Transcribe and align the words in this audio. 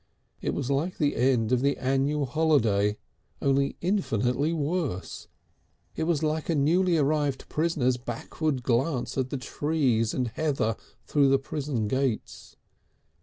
It 0.41 0.55
was 0.55 0.71
like 0.71 0.97
the 0.97 1.15
end 1.15 1.51
of 1.51 1.61
the 1.61 1.77
annual 1.77 2.25
holiday, 2.25 2.97
only 3.39 3.75
infinitely 3.81 4.51
worse. 4.51 5.27
It 5.95 6.05
was 6.05 6.23
like 6.23 6.49
a 6.49 6.55
newly 6.55 6.97
arrived 6.97 7.47
prisoner's 7.49 7.97
backward 7.97 8.63
glance 8.63 9.15
at 9.15 9.29
the 9.29 9.37
trees 9.37 10.15
and 10.15 10.29
heather 10.29 10.75
through 11.05 11.29
the 11.29 11.37
prison 11.37 11.87
gates. 11.87 12.55